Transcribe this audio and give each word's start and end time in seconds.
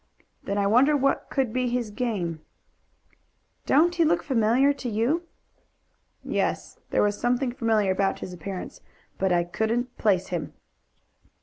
"Then 0.41 0.57
I 0.57 0.65
wonder 0.65 0.97
what 0.97 1.29
could 1.29 1.53
be 1.53 1.67
his 1.69 1.91
game." 1.91 2.41
"Don't 3.67 3.93
he 3.93 4.03
look 4.03 4.23
familiar 4.23 4.73
to 4.73 4.89
you?" 4.89 5.21
"Yes; 6.23 6.79
there 6.89 7.03
was 7.03 7.21
something 7.21 7.51
familiar 7.51 7.91
about 7.91 8.17
his 8.17 8.33
appearance, 8.33 8.81
but 9.19 9.31
I 9.31 9.43
couldn't 9.43 9.95
place 9.99 10.29
him." 10.29 10.53